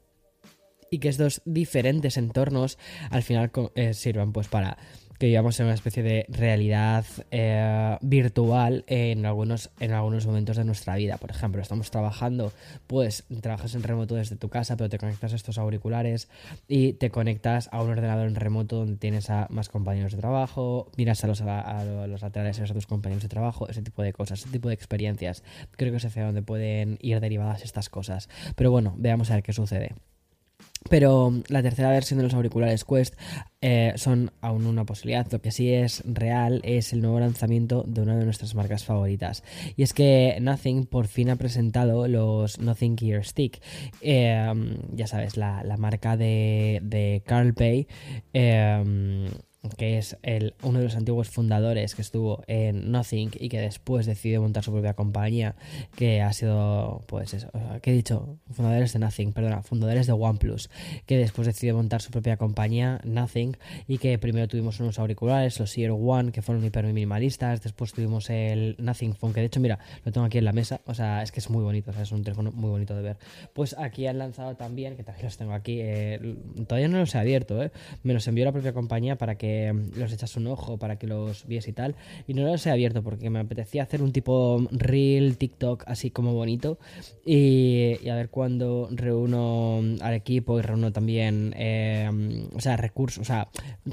Y 0.91 0.99
que 0.99 1.09
estos 1.09 1.43
diferentes 1.45 2.17
entornos 2.17 2.79
al 3.11 3.25
final 3.25 3.51
sirvan 3.93 4.33
pues 4.33 4.47
para 4.47 4.79
que 5.19 5.27
vivamos 5.27 5.59
en 5.61 5.67
una 5.67 5.75
especie 5.75 6.03
de 6.03 6.27
realidad 6.29 7.05
eh, 7.31 7.97
virtual 8.01 8.85
en 8.87 9.27
algunos, 9.27 9.71
en 9.81 9.93
algunos 9.93 10.27
momentos 10.27 10.57
de 10.57 10.65
nuestra 10.65 10.97
vida. 10.97 11.17
Por 11.19 11.31
ejemplo, 11.31 11.63
estamos 11.63 11.91
trabajando, 11.91 12.53
pues 12.87 13.25
trabajas 13.41 13.75
en 13.75 13.83
remoto 13.83 14.15
desde 14.15 14.37
tu 14.37 14.49
casa, 14.49 14.77
pero 14.77 14.89
te 14.89 14.99
conectas 14.99 15.33
a 15.33 15.37
estos 15.37 15.59
auriculares 15.59 16.29
y 16.69 16.95
te 16.95 17.11
conectas 17.11 17.69
a 17.73 17.83
un 17.83 17.91
ordenador 17.91 18.27
en 18.29 18.35
remoto 18.35 18.77
donde 18.77 18.97
tienes 18.97 19.31
a 19.31 19.47
más 19.51 19.69
compañeros 19.69 20.13
de 20.13 20.19
trabajo, 20.19 20.91
miras 20.97 21.23
a 21.25 21.27
los, 21.27 21.41
a, 21.41 21.85
los 22.07 22.23
laterales 22.23 22.61
a 22.61 22.75
tus 22.75 22.87
compañeros 22.87 23.23
de 23.23 23.29
trabajo, 23.29 23.69
ese 23.69 23.83
tipo 23.83 24.03
de 24.03 24.13
cosas, 24.13 24.41
ese 24.41 24.51
tipo 24.51 24.69
de 24.69 24.75
experiencias. 24.75 25.43
Creo 25.73 25.91
que 25.91 25.99
es 25.99 26.05
hacia 26.05 26.25
donde 26.25 26.43
pueden 26.43 26.99
ir 27.01 27.21
derivadas 27.21 27.63
estas 27.63 27.89
cosas. 27.89 28.29
Pero 28.55 28.71
bueno, 28.71 28.95
veamos 28.99 29.31
a 29.31 29.35
ver 29.35 29.43
qué 29.43 29.53
sucede. 29.53 29.95
Pero 30.89 31.33
la 31.49 31.63
tercera 31.63 31.91
versión 31.91 32.19
de 32.19 32.25
los 32.25 32.35
auriculares 32.35 32.85
Quest 32.85 33.15
eh, 33.61 33.93
son 33.97 34.31
aún 34.41 34.67
una 34.67 34.85
posibilidad. 34.85 35.27
Lo 35.31 35.41
que 35.41 35.51
sí 35.51 35.73
es 35.73 36.03
real 36.07 36.61
es 36.65 36.93
el 36.93 37.01
nuevo 37.01 37.21
lanzamiento 37.21 37.85
de 37.87 38.03
una 38.03 38.17
de 38.17 38.25
nuestras 38.25 38.55
marcas 38.55 38.85
favoritas. 38.85 39.43
Y 39.77 39.83
es 39.83 39.93
que 39.93 40.39
Nothing 40.41 40.87
por 40.87 41.09
fin 41.09 41.31
ha 41.31 41.37
presentado 41.37 42.07
los 42.09 42.61
Nothing 42.61 42.97
Gear 42.97 43.25
Stick. 43.25 43.61
Eh, 44.01 44.77
ya 44.93 45.07
sabes, 45.07 45.37
la, 45.37 45.63
marca 45.79 46.17
de, 46.17 46.81
de 46.83 47.23
Carl 47.27 47.55
Pay. 47.55 47.87
Que 49.69 49.99
es 49.99 50.17
el, 50.23 50.55
uno 50.63 50.79
de 50.79 50.85
los 50.85 50.97
antiguos 50.97 51.29
fundadores 51.29 51.95
que 51.95 52.03
estuvo 52.03 52.43
en 52.47 52.91
Nothing 52.91 53.31
y 53.39 53.49
que 53.49 53.61
después 53.61 54.07
decidió 54.07 54.43
montar 54.43 54.65
su 54.65 54.73
propia 54.73 54.95
compañía, 54.95 55.55
que 55.97 56.23
ha 56.23 56.33
sido, 56.33 57.03
pues 57.07 57.35
eso, 57.35 57.49
¿qué 57.83 57.93
he 57.93 57.95
dicho? 57.95 58.39
Fundadores 58.53 58.93
de 58.93 58.99
Nothing, 58.99 59.33
perdona, 59.33 59.63
fundadores 59.63 60.07
de 60.07 60.13
OnePlus, 60.13 60.71
que 61.07 61.19
después 61.19 61.47
decidió 61.47 61.75
montar 61.75 62.03
su 62.03 62.11
propia 62.11 62.37
compañía, 62.37 63.01
Nothing, 63.05 63.57
y 63.87 63.99
que 63.99 64.19
primero 64.19 64.49
tuvimos 64.49 64.81
unos 64.81 64.99
auriculares, 64.99 65.59
los 65.61 65.77
Ear 65.79 65.93
One, 65.93 66.33
que 66.33 66.43
fueron 66.43 66.65
hiper 66.65 66.85
minimalistas, 66.87 67.63
después 67.63 67.93
tuvimos 67.93 68.31
el 68.31 68.77
Nothing 68.79 69.15
Phone, 69.15 69.33
que 69.33 69.41
de 69.41 69.47
hecho, 69.47 69.61
mira, 69.61 69.79
lo 70.05 70.13
tengo 70.13 70.27
aquí 70.27 70.39
en 70.39 70.45
la 70.45 70.53
mesa, 70.53 70.81
o 70.87 70.95
sea, 70.95 71.23
es 71.23 71.33
que 71.33 71.41
es 71.41 71.51
muy 71.51 71.63
bonito, 71.63 71.91
o 71.91 71.95
sea, 71.95 72.03
es 72.03 72.13
un 72.13 72.23
teléfono 72.23 72.53
muy 72.53 72.71
bonito 72.71 72.95
de 72.95 73.03
ver. 73.03 73.17
Pues 73.53 73.77
aquí 73.79 74.07
han 74.07 74.19
lanzado 74.19 74.57
también, 74.57 74.97
que 74.97 75.03
también 75.03 75.27
los 75.27 75.37
tengo 75.37 75.53
aquí, 75.53 75.79
eh, 75.81 76.37
todavía 76.67 76.89
no 76.89 76.99
los 76.99 77.15
he 77.15 77.19
abierto, 77.19 77.63
¿eh? 77.63 77.71
me 78.03 78.15
los 78.15 78.27
envió 78.29 78.45
la 78.45 78.53
propia 78.53 78.73
compañía 78.73 79.17
para 79.17 79.37
que 79.37 79.56
los 79.97 80.13
echas 80.13 80.37
un 80.37 80.47
ojo 80.47 80.79
para 80.79 80.99
que 80.99 81.07
los 81.07 81.47
vies 81.47 81.69
y 81.69 81.73
tal. 81.73 81.95
Y 82.27 82.35
no 82.35 82.43
los 82.43 82.67
he 82.67 82.71
abierto 82.71 83.03
porque 83.03 83.31
me 83.31 83.41
apetecía 83.41 83.83
hacer 83.83 84.03
un 84.03 84.13
tipo 84.13 84.67
reel, 84.71 85.37
TikTok, 85.37 85.85
así 85.87 86.11
como 86.11 86.35
bonito. 86.35 86.79
Y, 87.25 88.09
a 88.09 88.15
ver 88.15 88.31
cuándo 88.31 88.89
reúno 88.93 89.81
al 90.01 90.15
equipo 90.15 90.59
y 90.59 90.63
reúno 90.63 90.93
también, 90.93 91.55
eh, 91.57 92.09
o 92.55 92.61
sea, 92.61 92.77
recursos, 92.77 93.23
o 93.23 93.25
sea, 93.25 93.49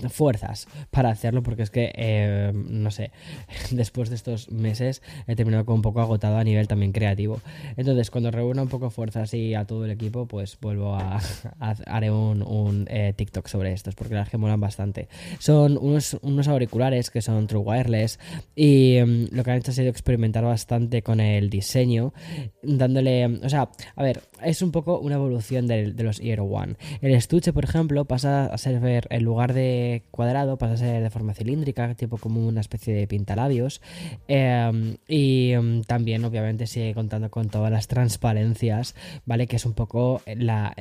fuerzas 0.10 0.68
para 0.92 1.10
hacerlo 1.10 1.44
porque 1.44 1.64
es 1.64 1.70
que, 1.70 1.92
eh, 1.96 2.52
no 2.54 2.92
sé, 2.92 3.12
después 3.72 4.10
de 4.10 4.16
estos 4.16 4.52
meses 4.52 5.02
he 5.28 5.36
terminado 5.36 5.66
con 5.66 5.76
un 5.76 5.82
poco 5.82 6.02
agotado 6.02 6.38
a 6.38 6.44
nivel 6.44 6.68
también 6.68 6.92
creativo. 6.92 7.42
Entonces, 7.78 8.12
cuando 8.12 8.32
reúna 8.32 8.62
un 8.62 8.70
poco 8.70 8.90
fuerzas 8.90 9.34
y 9.34 9.54
a 9.56 9.66
todo 9.66 9.86
el 9.86 9.92
equipo, 9.92 10.28
pues 10.28 10.58
vuelvo 10.62 10.96
a, 10.96 11.20
haré 11.88 12.12
un, 12.12 12.88
eh, 12.90 13.14
TikTok 13.16 13.48
sobre 13.48 13.74
estos 13.74 13.96
porque 13.96 14.16
las 14.16 14.30
que 14.30 14.38
molan 14.38 14.60
bastante. 14.60 15.08
Son 15.44 15.78
unos, 15.78 16.18
unos 16.22 16.48
auriculares 16.48 17.12
que 17.12 17.22
son 17.22 17.48
True 17.48 17.64
Wireless 17.64 18.18
y 18.56 18.98
mm, 19.06 19.36
lo 19.36 19.44
que 19.44 19.52
han 19.52 19.58
hecho 19.58 19.72
ha 19.72 19.74
sido 19.74 19.90
experimentar 19.90 20.46
bastante 20.46 21.02
con 21.02 21.20
el 21.20 21.50
diseño, 21.50 22.14
dándole, 22.62 23.26
o 23.26 23.50
sea, 23.50 23.70
a 23.98 24.04
ver, 24.04 24.22
es 24.42 24.62
un 24.62 24.72
poco 24.72 25.00
una 25.00 25.16
evolución 25.16 25.68
de, 25.68 25.88
los 25.88 26.22
Ear 26.22 26.40
One. 26.40 26.76
El 27.02 27.14
estuche, 27.14 27.52
por 27.52 27.66
ejemplo, 27.66 28.06
pasa 28.06 28.46
a 28.46 28.58
ser, 28.58 28.80
ver, 28.80 29.08
en 29.10 29.24
lugar 29.26 29.54
de 29.54 30.04
cuadrado, 30.12 30.58
pasa 30.58 30.76
a 30.76 30.78
ser 30.78 31.04
de 31.04 31.10
forma 31.10 31.34
cilíndrica, 31.34 31.94
tipo 31.96 32.18
como 32.18 32.48
una 32.48 32.62
especie 32.62 32.94
de 32.94 33.08
pintalabios. 33.08 33.82
Em, 34.30 34.96
y 35.10 35.52
em, 35.52 35.84
también, 35.84 36.24
obviamente, 36.24 36.68
sigue 36.68 36.94
contando 36.94 37.30
con 37.30 37.50
todas 37.50 37.70
las 37.70 37.88
transparencias, 37.88 38.96
¿vale? 39.26 39.48
Que 39.48 39.58
es 39.58 39.66
un 39.66 39.74
poco 39.74 40.22
la, 40.26 40.74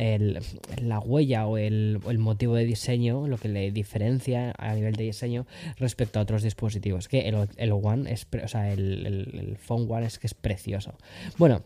la 0.81 1.00
huella 1.00 1.47
o 1.47 1.59
el, 1.59 2.00
motivo 2.19 2.54
de 2.54 2.64
diseño, 2.64 3.26
lo 3.26 3.38
que 3.38 3.49
le 3.49 3.73
diferencia 3.73 4.51
a 4.59 4.75
nivel 4.75 4.94
de 4.94 5.04
diseño 5.04 5.47
respecto 5.76 6.18
a 6.18 6.23
otros 6.23 6.42
dispositivos. 6.42 7.09
Que 7.09 7.28
el, 7.28 7.49
el 7.56 7.73
One 7.73 8.12
es, 8.12 8.26
o 8.42 8.49
sea, 8.49 8.73
el, 8.73 9.06
el 9.06 9.56
Phone 9.56 9.87
One 9.88 10.06
es 10.06 10.18
que 10.18 10.26
es 10.26 10.35
precioso. 10.35 10.94
Bueno, 11.38 11.62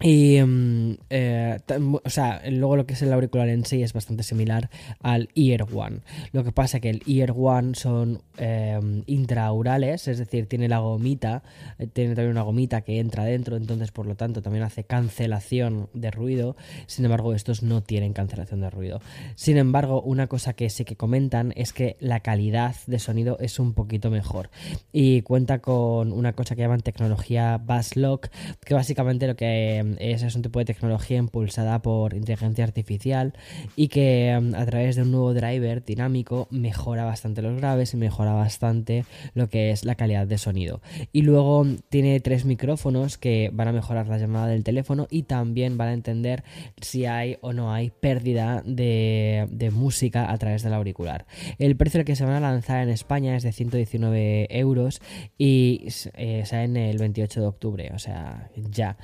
y, 0.00 0.40
mm, 0.40 0.96
eh, 1.10 1.58
o 2.04 2.10
sea, 2.10 2.42
luego 2.50 2.76
lo 2.76 2.86
que 2.86 2.94
es 2.94 3.02
el 3.02 3.12
auricular 3.12 3.48
en 3.48 3.64
sí 3.64 3.82
es 3.82 3.92
bastante 3.92 4.22
similar 4.22 4.70
al 5.00 5.28
Ear 5.34 5.66
One. 5.72 6.00
Lo 6.32 6.44
que 6.44 6.52
pasa 6.52 6.76
es 6.76 6.82
que 6.82 6.90
el 6.90 7.02
Ear 7.06 7.32
One 7.36 7.74
son 7.74 8.22
eh, 8.36 8.78
intraurales, 9.06 10.06
es 10.06 10.18
decir, 10.18 10.46
tiene 10.46 10.68
la 10.68 10.78
gomita, 10.78 11.42
eh, 11.78 11.88
tiene 11.88 12.14
también 12.14 12.32
una 12.32 12.42
gomita 12.42 12.82
que 12.82 13.00
entra 13.00 13.24
dentro, 13.24 13.56
entonces 13.56 13.90
por 13.90 14.06
lo 14.06 14.14
tanto 14.14 14.40
también 14.40 14.64
hace 14.64 14.84
cancelación 14.84 15.88
de 15.94 16.10
ruido. 16.10 16.56
Sin 16.86 17.04
embargo, 17.04 17.34
estos 17.34 17.62
no 17.62 17.82
tienen 17.82 18.12
cancelación 18.12 18.60
de 18.60 18.70
ruido. 18.70 19.00
Sin 19.34 19.56
embargo, 19.56 20.00
una 20.02 20.28
cosa 20.28 20.52
que 20.52 20.70
sí 20.70 20.84
que 20.84 20.96
comentan 20.96 21.52
es 21.56 21.72
que 21.72 21.96
la 21.98 22.20
calidad 22.20 22.76
de 22.86 23.00
sonido 23.00 23.36
es 23.40 23.58
un 23.58 23.74
poquito 23.74 24.10
mejor 24.10 24.50
y 24.92 25.22
cuenta 25.22 25.58
con 25.58 26.12
una 26.12 26.34
cosa 26.34 26.54
que 26.54 26.62
llaman 26.62 26.80
tecnología 26.82 27.58
Bass 27.58 27.96
Lock, 27.96 28.28
que 28.64 28.74
básicamente 28.74 29.26
lo 29.26 29.34
que 29.34 29.87
es, 29.98 30.34
un 30.34 30.42
tipo 30.42 30.58
de 30.58 30.64
tecnología 30.64 31.18
impulsada 31.18 31.80
por 31.80 32.14
inteligencia 32.14 32.64
artificial 32.64 33.32
y 33.76 33.88
que 33.88 34.38
mm, 34.40 34.54
a 34.54 34.66
través 34.66 34.96
de 34.96 35.02
un 35.02 35.12
nuevo 35.12 35.34
driver 35.34 35.84
dinámico 35.84 36.48
mejora 36.50 37.04
bastante 37.04 37.42
los 37.42 37.56
graves 37.56 37.94
y 37.94 37.96
mejora 37.96 38.32
bastante 38.32 39.04
lo 39.34 39.48
que 39.48 39.70
es 39.70 39.84
la 39.84 39.94
calidad 39.94 40.26
de 40.26 40.38
sonido. 40.38 40.80
Y 41.12 41.22
luego 41.22 41.66
tiene 41.88 42.20
tres 42.20 42.44
micrófonos 42.44 43.18
que 43.18 43.50
van 43.52 43.68
a 43.68 43.72
mejorar 43.72 44.08
la 44.08 44.18
llamada 44.18 44.48
del 44.48 44.64
teléfono 44.64 45.06
y 45.10 45.24
también 45.24 45.78
van 45.78 45.88
a 45.88 45.92
entender 45.92 46.44
si 46.80 47.06
hay 47.06 47.38
o 47.40 47.52
no 47.52 47.72
hay 47.72 47.90
pérdida 47.90 48.62
de, 48.64 49.68
música 49.72 50.32
a 50.32 50.38
través 50.38 50.62
del 50.62 50.72
auricular. 50.72 51.26
El 51.58 51.76
precio 51.76 52.00
al 52.00 52.06
que 52.06 52.16
se 52.16 52.24
van 52.24 52.34
a 52.34 52.40
lanzar 52.40 52.82
en 52.82 52.88
España 52.88 53.36
es 53.36 53.42
de 53.42 53.52
119 53.52 54.48
euros 54.50 55.00
y 55.36 55.88
eh, 56.14 56.44
en 56.50 56.76
el 56.76 56.98
28 56.98 57.40
de 57.40 57.46
octubre, 57.46 57.90
o 57.94 57.98
sea, 57.98 58.50
ya. 58.70 58.96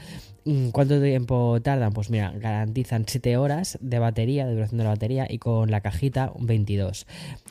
¿Cuánto 0.75 1.01
tiempo 1.01 1.61
tardan? 1.63 1.93
Pues 1.93 2.11
mira, 2.11 2.33
garantizan 2.33 3.05
7 3.07 3.37
horas 3.37 3.79
de 3.81 4.01
batería, 4.01 4.45
de 4.45 4.55
duración 4.55 4.79
de 4.79 4.83
la 4.83 4.91
batería, 4.91 5.25
y 5.31 5.39
con 5.39 5.71
la 5.71 5.81
cajita 5.81 6.33
22. 6.37 7.07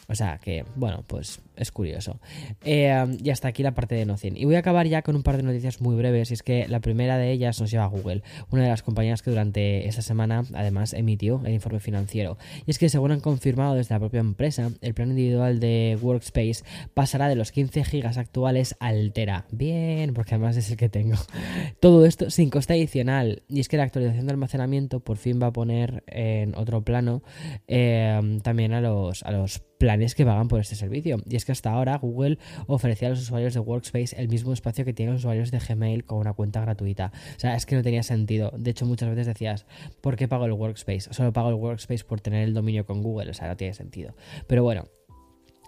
O 0.09 0.15
sea 0.15 0.39
que, 0.39 0.65
bueno, 0.75 1.05
pues 1.07 1.39
es 1.55 1.71
curioso. 1.71 2.19
Eh, 2.63 3.17
y 3.23 3.29
hasta 3.29 3.47
aquí 3.47 3.63
la 3.63 3.73
parte 3.73 3.95
de 3.95 4.05
Nocin. 4.05 4.37
Y 4.37 4.45
voy 4.45 4.55
a 4.55 4.59
acabar 4.59 4.87
ya 4.87 5.01
con 5.01 5.15
un 5.15 5.23
par 5.23 5.37
de 5.37 5.43
noticias 5.43 5.81
muy 5.81 5.95
breves. 5.95 6.31
Y 6.31 6.33
es 6.33 6.43
que 6.43 6.67
la 6.67 6.79
primera 6.79 7.17
de 7.17 7.31
ellas 7.31 7.59
nos 7.59 7.71
lleva 7.71 7.85
a 7.85 7.87
Google, 7.87 8.23
una 8.51 8.63
de 8.63 8.69
las 8.69 8.83
compañías 8.83 9.21
que 9.21 9.29
durante 9.29 9.87
esta 9.87 10.01
semana 10.01 10.43
además 10.53 10.93
emitió 10.93 11.41
el 11.45 11.53
informe 11.53 11.79
financiero. 11.79 12.37
Y 12.65 12.71
es 12.71 12.79
que 12.79 12.89
según 12.89 13.11
han 13.11 13.19
confirmado 13.19 13.75
desde 13.75 13.95
la 13.95 13.99
propia 13.99 14.19
empresa, 14.19 14.71
el 14.81 14.93
plan 14.93 15.09
individual 15.09 15.59
de 15.59 15.97
Workspace 16.01 16.63
pasará 16.93 17.27
de 17.27 17.35
los 17.35 17.51
15 17.51 17.83
gigas 17.83 18.17
actuales 18.17 18.75
al 18.79 19.13
Tera. 19.13 19.45
Bien, 19.51 20.13
porque 20.13 20.35
además 20.35 20.57
es 20.57 20.69
el 20.71 20.77
que 20.77 20.89
tengo. 20.89 21.15
Todo 21.79 22.05
esto 22.05 22.29
sin 22.29 22.49
coste 22.49 22.73
adicional. 22.73 23.43
Y 23.47 23.59
es 23.59 23.67
que 23.67 23.77
la 23.77 23.83
actualización 23.83 24.25
de 24.25 24.31
almacenamiento 24.31 24.99
por 24.99 25.17
fin 25.17 25.39
va 25.41 25.47
a 25.47 25.53
poner 25.53 26.03
en 26.07 26.55
otro 26.55 26.83
plano 26.83 27.23
eh, 27.67 28.39
también 28.43 28.73
a 28.73 28.81
los, 28.81 29.23
a 29.23 29.31
los 29.31 29.61
planes 29.77 30.15
que 30.15 30.25
pagan 30.25 30.47
por 30.47 30.59
este 30.59 30.75
servicio. 30.75 31.17
Y 31.29 31.35
es 31.35 31.45
que 31.45 31.51
hasta 31.51 31.71
ahora 31.71 31.97
Google 31.97 32.37
ofrecía 32.67 33.07
a 33.07 33.11
los 33.11 33.21
usuarios 33.21 33.53
de 33.53 33.59
Workspace 33.59 34.15
el 34.17 34.29
mismo 34.29 34.53
espacio 34.53 34.85
que 34.85 34.93
tienen 34.93 35.13
los 35.13 35.21
usuarios 35.21 35.51
de 35.51 35.59
Gmail 35.59 36.05
con 36.05 36.19
una 36.19 36.33
cuenta 36.33 36.61
gratuita. 36.61 37.11
O 37.35 37.39
sea, 37.39 37.55
es 37.55 37.65
que 37.65 37.75
no 37.75 37.83
tenía 37.83 38.03
sentido. 38.03 38.51
De 38.57 38.71
hecho, 38.71 38.85
muchas 38.85 39.09
veces 39.09 39.27
decías, 39.27 39.65
¿por 40.01 40.15
qué 40.15 40.27
pago 40.27 40.45
el 40.45 40.53
Workspace? 40.53 41.13
Solo 41.13 41.33
pago 41.33 41.49
el 41.49 41.55
Workspace 41.55 42.03
por 42.03 42.21
tener 42.21 42.43
el 42.43 42.53
dominio 42.53 42.85
con 42.85 43.01
Google. 43.01 43.31
O 43.31 43.33
sea, 43.33 43.47
no 43.47 43.57
tiene 43.57 43.73
sentido. 43.73 44.15
Pero 44.47 44.63
bueno, 44.63 44.85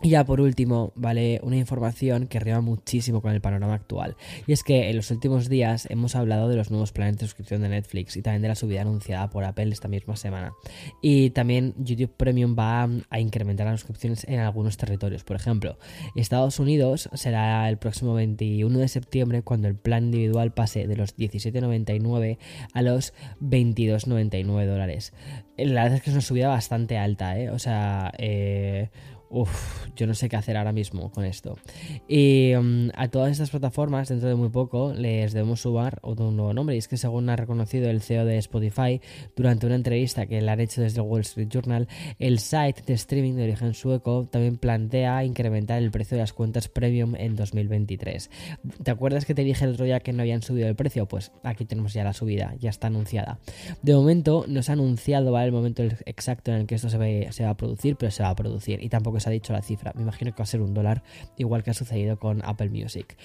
y 0.06 0.10
ya 0.10 0.24
por 0.24 0.40
último, 0.40 0.94
vale, 0.94 1.40
una 1.42 1.58
información 1.58 2.28
que 2.28 2.40
rima 2.40 2.62
muchísimo 2.62 3.24
con 3.24 3.32
el 3.32 3.42
panorama 3.42 3.74
actual. 3.74 4.16
Y 4.46 4.52
es 4.52 4.62
que 4.62 4.92
en 4.92 4.98
los 4.98 5.10
últimos 5.10 5.50
días 5.50 5.88
hemos 5.90 6.16
hablado 6.16 6.48
de 6.48 6.56
los 6.56 6.70
nuevos 6.70 6.92
planes 6.92 7.18
de 7.18 7.26
suscripción 7.26 7.64
de 7.64 7.70
Netflix 7.70 8.16
y 8.16 8.22
también 8.22 8.44
de 8.44 8.50
la 8.50 8.54
subida 8.54 8.82
anunciada 8.82 9.32
por 9.32 9.46
Apple 9.46 9.70
esta 9.70 9.88
misma 9.88 10.16
semana. 10.16 10.54
Y 11.02 11.32
también 11.32 11.74
YouTube 11.80 12.14
Premium 12.16 12.56
va 12.56 12.88
a 13.10 13.20
incrementar 13.20 13.66
las 13.66 13.80
suscripciones 13.80 14.26
en 14.26 14.42
algunos 14.42 14.78
territorios. 14.78 15.24
Por 15.24 15.38
ejemplo, 15.38 15.80
Estados 16.16 16.60
Unidos 16.60 17.10
será 17.16 17.68
el 17.68 17.80
próximo 17.80 18.14
21 18.14 18.78
de 18.78 18.88
septiembre 18.88 19.42
cuando 19.42 19.68
el 19.68 19.76
plan 19.76 20.04
individual 20.04 20.54
pase 20.54 20.86
de 20.86 20.98
los 20.98 21.18
17,99 21.18 22.38
a 22.74 22.82
los 22.84 23.16
22,99 23.42 24.68
dólares. 24.68 25.14
La 25.58 25.82
verdad 25.82 25.98
es 25.98 26.04
que 26.04 26.10
es 26.12 26.16
una 26.16 26.22
subida 26.22 26.50
bastante 26.50 27.00
alta, 27.00 27.40
¿eh? 27.40 27.50
O 27.50 27.58
sea, 27.58 28.12
eh 28.20 28.90
Uf, 29.30 29.88
yo 29.96 30.08
no 30.08 30.14
sé 30.14 30.30
qué 30.30 30.36
hacer 30.36 30.58
ahora 30.58 30.72
mismo 30.72 31.12
con 31.12 31.26
esto. 31.26 31.58
Y 32.08 32.54
mm, 32.56 32.90
a 32.96 33.08
todas 33.08 33.32
estas 33.32 33.50
plataformas, 33.50 34.10
dentro 34.10 34.30
de 34.30 34.36
muy 34.36 34.50
poco, 34.50 34.94
les 34.94 35.34
debemos 35.34 35.62
sumar 35.62 36.00
otro 36.02 36.32
nuevo 36.32 36.54
nombre. 36.54 36.76
Y 36.76 36.80
es 36.80 36.88
que 36.88 36.98
según 36.98 37.30
ha 37.30 37.36
reconocido 37.36 37.90
el 37.90 38.02
CEO 38.02 38.26
de 38.26 38.38
Spotify 38.38 39.02
durante 39.36 39.66
una 39.66 39.76
entrevista 39.76 40.26
que 40.26 40.42
le 40.42 40.52
han 40.52 40.60
hecho 40.60 40.82
desde 40.82 41.02
el 41.02 41.08
Wall 41.08 41.22
Street 41.22 41.50
Journal, 41.50 41.88
el 42.20 42.40
site 42.40 42.84
de 42.86 42.94
streaming 42.94 43.34
de 43.34 43.44
origen 43.44 43.74
sueco 43.74 44.28
también 44.32 44.58
plantea 44.58 45.24
incrementar 45.24 45.82
el 45.82 45.92
precio 45.92 46.18
de 46.18 46.24
las 46.24 46.34
cuentas 46.34 46.68
premium 46.68 47.16
en 47.16 47.36
2023. 47.36 48.30
¿Te 48.84 48.92
acuerdas 48.92 49.26
que 49.26 49.36
te 49.36 49.44
dije 49.44 49.66
el 49.66 49.72
otro 49.72 49.86
día 49.86 50.00
que 50.00 50.14
no 50.14 50.22
habían 50.22 50.42
subido 50.42 50.68
el 50.68 50.76
precio? 50.76 51.08
Pues 51.08 51.32
aquí 51.44 51.66
tenemos 51.66 51.94
ya 51.94 52.04
la 52.04 52.14
subida, 52.14 52.56
ya 52.60 52.70
está 52.70 52.88
anunciada. 52.88 53.40
De 53.82 53.94
momento 53.94 54.46
no 54.48 54.62
se 54.62 54.72
ha 54.72 54.74
anunciado 54.74 55.36
el 55.40 55.52
momento 55.52 55.84
exacto 56.06 56.52
en 56.52 56.58
el 56.58 56.68
que 56.68 56.76
esto 56.76 56.90
se 56.90 56.98
va 56.98 57.50
a 57.50 57.58
producir, 57.58 57.96
pero 57.96 58.12
se 58.12 58.24
va 58.24 58.30
a 58.30 58.36
producir. 58.36 58.84
Y 58.84 58.90
tampoco 58.90 59.15
se 59.20 59.30
ha 59.30 59.32
dicho 59.32 59.54
la 59.54 59.62
cifra. 59.62 59.92
Me 59.96 60.02
imagino 60.02 60.32
que 60.32 60.38
va 60.38 60.44
a 60.44 60.48
ser 60.48 60.62
un 60.62 60.74
dólar, 60.74 61.04
igual 61.38 61.64
que 61.64 61.72
ha 61.72 61.74
sucedido 61.74 62.18
con 62.18 62.42
Apple 62.44 62.70
Music. 62.70 63.18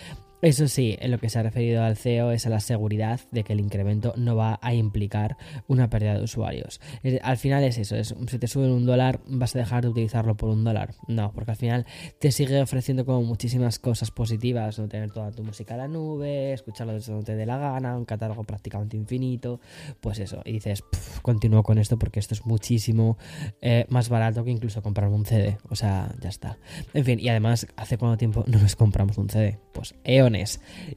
Eso 0.42 0.68
sí, 0.68 0.96
en 1.00 1.10
lo 1.10 1.18
que 1.18 1.28
se 1.28 1.38
ha 1.38 1.42
referido 1.42 1.82
al 1.82 1.96
CEO 1.96 2.30
es 2.32 2.46
a 2.46 2.50
la 2.50 2.60
seguridad 2.60 3.20
de 3.30 3.44
que 3.44 3.52
el 3.52 3.60
incremento 3.60 4.14
no 4.16 4.36
va 4.36 4.58
a 4.62 4.72
implicar 4.72 5.36
una 5.68 5.90
pérdida 5.90 6.16
de 6.16 6.24
usuarios. 6.24 6.80
Al 7.22 7.36
final 7.36 7.62
es 7.64 7.76
eso, 7.76 7.94
es, 7.94 8.14
si 8.26 8.38
te 8.38 8.46
suben 8.46 8.70
un 8.70 8.86
dólar, 8.86 9.20
vas 9.26 9.54
a 9.54 9.58
dejar 9.58 9.82
de 9.82 9.90
utilizarlo 9.90 10.36
por 10.38 10.48
un 10.48 10.64
dólar. 10.64 10.94
No, 11.08 11.32
porque 11.32 11.50
al 11.50 11.56
final 11.58 11.86
te 12.18 12.32
sigue 12.32 12.60
ofreciendo 12.62 13.04
como 13.04 13.22
muchísimas 13.22 13.78
cosas 13.78 14.10
positivas, 14.10 14.78
no 14.78 14.88
tener 14.88 15.10
toda 15.10 15.30
tu 15.30 15.44
música 15.44 15.74
en 15.74 15.80
la 15.80 15.88
nube, 15.88 16.54
escucharlo 16.54 16.94
desde 16.94 17.12
donde 17.12 17.26
te 17.26 17.36
dé 17.36 17.44
la 17.44 17.58
gana, 17.58 17.96
un 17.96 18.06
catálogo 18.06 18.44
prácticamente 18.44 18.96
infinito, 18.96 19.60
pues 20.00 20.20
eso, 20.20 20.40
y 20.46 20.52
dices, 20.52 20.82
continúo 21.20 21.62
con 21.62 21.76
esto 21.76 21.98
porque 21.98 22.18
esto 22.18 22.32
es 22.32 22.46
muchísimo 22.46 23.18
eh, 23.60 23.84
más 23.90 24.08
barato 24.08 24.42
que 24.42 24.50
incluso 24.50 24.82
comprarme 24.82 25.16
un 25.16 25.26
CD, 25.26 25.58
o 25.68 25.76
sea, 25.76 26.14
ya 26.18 26.30
está. 26.30 26.56
En 26.94 27.04
fin, 27.04 27.20
y 27.20 27.28
además, 27.28 27.66
¿hace 27.76 27.98
cuánto 27.98 28.16
tiempo 28.16 28.44
no 28.46 28.58
nos 28.58 28.74
compramos 28.74 29.18
un 29.18 29.28
CD? 29.28 29.58
Pues 29.72 29.94
EON 30.04 30.29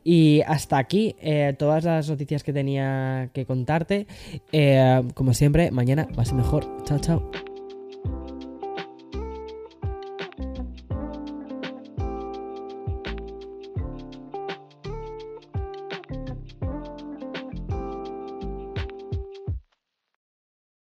y 0.03 0.41
hasta 0.47 0.77
aquí 0.77 1.15
eh, 1.21 1.55
todas 1.57 1.83
las 1.83 2.09
noticias 2.09 2.43
que 2.43 2.53
tenía 2.53 3.29
que 3.33 3.45
contarte. 3.45 4.07
Eh, 4.51 5.01
como 5.13 5.33
siempre, 5.33 5.71
mañana 5.71 6.07
va 6.17 6.23
a 6.23 6.25
ser 6.25 6.35
mejor. 6.35 6.65
Chao, 6.85 6.99
chao. 6.99 7.52